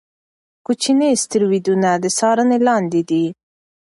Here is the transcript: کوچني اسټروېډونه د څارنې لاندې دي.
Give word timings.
کوچني 0.65 1.07
اسټروېډونه 1.13 1.89
د 2.03 2.05
څارنې 2.17 2.57
لاندې 2.67 3.01
دي. 3.09 3.25